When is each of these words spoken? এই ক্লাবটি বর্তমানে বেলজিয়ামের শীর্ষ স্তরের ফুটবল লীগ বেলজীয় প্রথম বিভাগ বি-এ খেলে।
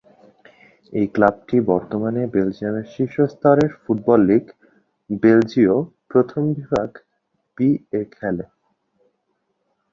এই 0.93 1.07
ক্লাবটি 1.15 1.57
বর্তমানে 1.71 2.21
বেলজিয়ামের 2.33 2.87
শীর্ষ 2.93 3.15
স্তরের 3.33 3.71
ফুটবল 3.81 4.19
লীগ 4.29 4.45
বেলজীয় 5.23 5.75
প্রথম 6.11 6.43
বিভাগ 6.57 6.89
বি-এ 7.57 8.01
খেলে। 8.15 8.45